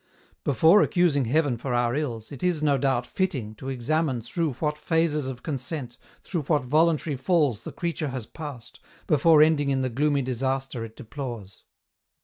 Before 0.43 0.81
accusing 0.81 1.25
heaven 1.25 1.57
for 1.57 1.75
our 1.75 1.93
ills, 1.95 2.31
it 2.31 2.41
is, 2.41 2.63
no 2.63 2.79
doubt, 2.79 3.05
fitting 3.05 3.53
to 3.53 3.69
examine 3.69 4.21
through 4.23 4.53
what 4.53 4.75
phases 4.75 5.27
of 5.27 5.43
consent, 5.43 5.99
through 6.23 6.41
what 6.45 6.61
M 6.61 6.61
EN 6.61 6.63
ROUTE. 6.63 6.71
voluntary 6.71 7.15
falls 7.15 7.61
the 7.61 7.71
creature 7.71 8.07
has 8.09 8.25
passed, 8.25 8.79
before 9.05 9.43
ending 9.43 9.69
in 9.69 9.81
the 9.83 9.89
gloomy 9.89 10.23
disaster 10.23 10.83
it 10.83 10.95
deplores. 10.95 11.65